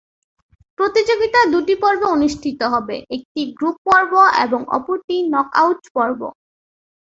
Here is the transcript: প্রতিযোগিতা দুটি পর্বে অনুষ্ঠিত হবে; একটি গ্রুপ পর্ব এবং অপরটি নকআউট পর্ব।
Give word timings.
প্রতিযোগিতা 0.79 1.39
দুটি 1.53 1.75
পর্বে 1.81 2.07
অনুষ্ঠিত 2.09 2.59
হবে; 2.73 2.95
একটি 3.15 3.41
গ্রুপ 3.57 3.77
পর্ব 3.87 4.13
এবং 4.45 4.61
অপরটি 4.77 5.15
নকআউট 5.33 5.81
পর্ব। 5.95 6.21